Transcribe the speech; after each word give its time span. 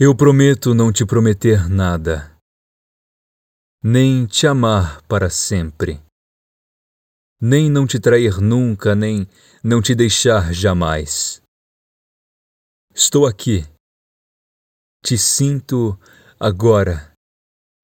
Eu 0.00 0.16
prometo 0.16 0.74
não 0.74 0.90
te 0.90 1.04
prometer 1.04 1.68
nada, 1.68 2.34
nem 3.84 4.26
te 4.26 4.46
amar 4.46 5.02
para 5.02 5.28
sempre, 5.28 6.02
nem 7.38 7.70
não 7.70 7.86
te 7.86 8.00
trair 8.00 8.40
nunca, 8.40 8.94
nem 8.94 9.28
não 9.62 9.82
te 9.82 9.94
deixar 9.94 10.52
jamais. 10.54 11.42
Estou 12.94 13.26
aqui, 13.26 13.64
te 15.04 15.18
sinto 15.18 16.00
agora, 16.40 17.12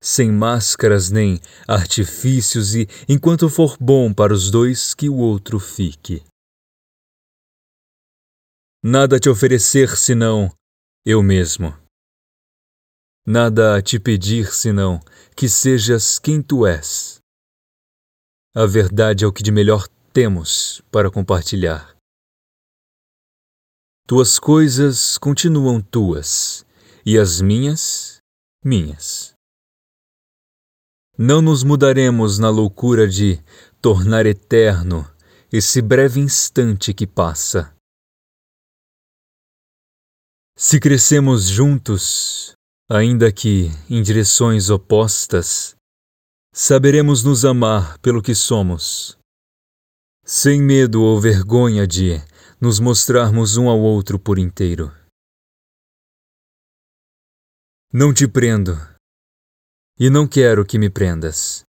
sem 0.02 0.32
máscaras 0.32 1.10
nem 1.10 1.38
artifícios, 1.68 2.74
e 2.74 2.88
enquanto 3.06 3.50
for 3.50 3.76
bom 3.78 4.14
para 4.14 4.32
os 4.32 4.50
dois, 4.50 4.94
que 4.94 5.10
o 5.10 5.16
outro 5.16 5.60
fique. 5.60 6.24
Nada 8.82 9.20
te 9.20 9.28
oferecer 9.28 9.94
senão 9.94 10.50
eu 11.04 11.22
mesmo. 11.22 11.87
Nada 13.30 13.76
a 13.76 13.82
te 13.82 14.00
pedir 14.00 14.54
senão 14.54 14.98
que 15.36 15.50
sejas 15.50 16.18
quem 16.18 16.40
tu 16.40 16.66
és. 16.66 17.18
A 18.56 18.64
verdade 18.64 19.22
é 19.22 19.26
o 19.26 19.32
que 19.34 19.42
de 19.42 19.52
melhor 19.52 19.86
temos 20.14 20.80
para 20.90 21.10
compartilhar. 21.10 21.94
Tuas 24.06 24.38
coisas 24.38 25.18
continuam 25.18 25.78
tuas 25.78 26.64
e 27.04 27.18
as 27.18 27.42
minhas, 27.42 28.16
minhas. 28.64 29.34
Não 31.18 31.42
nos 31.42 31.62
mudaremos 31.62 32.38
na 32.38 32.48
loucura 32.48 33.06
de 33.06 33.38
tornar 33.82 34.24
eterno 34.24 35.06
esse 35.52 35.82
breve 35.82 36.18
instante 36.18 36.94
que 36.94 37.06
passa 37.06 37.76
se 40.60 40.80
crescemos 40.80 41.44
juntos, 41.44 42.52
ainda 42.90 43.30
que 43.30 43.66
em 43.90 44.02
direções 44.02 44.70
opostas, 44.70 45.76
saberemos 46.52 47.22
nos 47.22 47.44
amar 47.44 47.98
pelo 47.98 48.22
que 48.22 48.34
somos, 48.34 49.18
sem 50.24 50.62
medo 50.62 51.02
ou 51.02 51.20
vergonha 51.20 51.86
de 51.86 52.12
nos 52.58 52.80
mostrarmos 52.80 53.56
um 53.58 53.68
ao 53.68 53.78
outro 53.78 54.18
por 54.18 54.38
inteiro. 54.38 54.90
Não 57.92 58.12
te 58.12 58.26
prendo, 58.26 58.72
e 59.98 60.08
não 60.08 60.26
quero 60.26 60.64
que 60.64 60.78
me 60.78 60.88
prendas. 60.88 61.62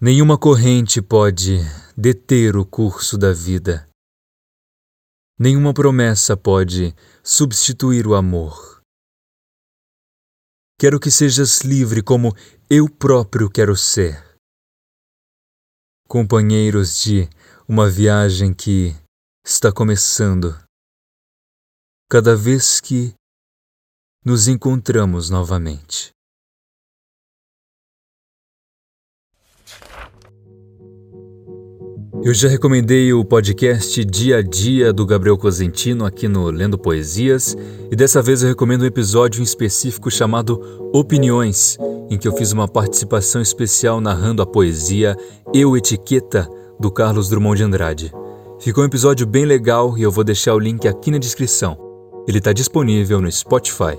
Nenhuma 0.00 0.38
corrente 0.38 1.02
pode 1.02 1.58
deter 1.96 2.56
o 2.56 2.64
curso 2.64 3.18
da 3.18 3.32
vida. 3.32 3.88
Nenhuma 5.38 5.74
promessa 5.74 6.36
pode 6.36 6.94
substituir 7.22 8.06
o 8.06 8.14
amor. 8.14 8.77
Quero 10.80 11.00
que 11.00 11.10
sejas 11.10 11.62
livre 11.62 12.04
como 12.04 12.32
eu 12.70 12.88
próprio 12.88 13.50
quero 13.50 13.74
ser. 13.74 14.24
Companheiros 16.06 17.02
de 17.02 17.28
uma 17.68 17.90
viagem 17.90 18.54
que 18.54 18.94
está 19.44 19.72
começando. 19.72 20.56
Cada 22.08 22.36
vez 22.36 22.80
que 22.80 23.12
nos 24.24 24.46
encontramos 24.46 25.28
novamente. 25.28 26.12
Eu 32.22 32.34
já 32.34 32.48
recomendei 32.48 33.12
o 33.12 33.24
podcast 33.24 34.04
Dia 34.04 34.38
a 34.38 34.42
Dia 34.42 34.92
do 34.92 35.06
Gabriel 35.06 35.38
Cosentino 35.38 36.04
aqui 36.04 36.26
no 36.26 36.50
Lendo 36.50 36.76
Poesias, 36.76 37.56
e 37.90 37.94
dessa 37.94 38.20
vez 38.20 38.42
eu 38.42 38.48
recomendo 38.48 38.82
um 38.82 38.86
episódio 38.86 39.40
em 39.40 39.44
específico 39.44 40.10
chamado 40.10 40.90
Opiniões, 40.92 41.78
em 42.10 42.18
que 42.18 42.26
eu 42.26 42.32
fiz 42.32 42.52
uma 42.52 42.66
participação 42.66 43.40
especial 43.40 44.00
narrando 44.00 44.42
a 44.42 44.46
poesia 44.46 45.16
Eu 45.54 45.76
Etiqueta 45.76 46.48
do 46.78 46.90
Carlos 46.90 47.28
Drummond 47.28 47.58
de 47.58 47.64
Andrade. 47.64 48.12
Ficou 48.58 48.82
um 48.82 48.88
episódio 48.88 49.26
bem 49.26 49.44
legal 49.44 49.96
e 49.96 50.02
eu 50.02 50.10
vou 50.10 50.24
deixar 50.24 50.54
o 50.54 50.58
link 50.58 50.88
aqui 50.88 51.12
na 51.12 51.18
descrição. 51.18 51.78
Ele 52.26 52.38
está 52.38 52.52
disponível 52.52 53.20
no 53.20 53.30
Spotify. 53.30 53.96